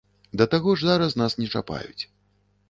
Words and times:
Да 0.41 0.47
таго 0.53 0.73
ж 0.81 0.87
зараз 0.87 1.13
нас 1.23 1.37
не 1.43 1.47
чапаюць. 1.61 2.03